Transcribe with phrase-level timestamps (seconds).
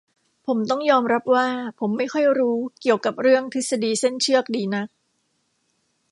[0.45, 1.47] ผมต้องยอมรับว่า
[1.79, 4.89] ผมไม่ค่อยรู้เกี่ยวกับเรื่อง ทฤษฎีเส้นเชือก ดีนัก